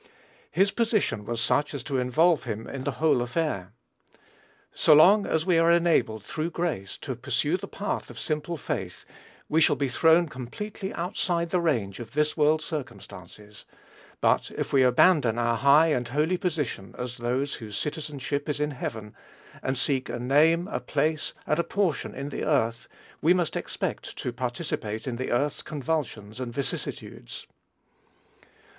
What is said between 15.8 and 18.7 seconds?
and holy position as those whose "citizenship is